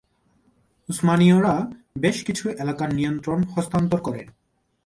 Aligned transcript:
উসমানীয়রা 0.89 1.53
বেশ 1.97 2.17
কিছু 2.23 2.45
এলাকার 2.59 2.89
নিয়ন্ত্রণ 2.93 3.39
হস্তান্তর 3.43 3.99
করে। 4.01 4.21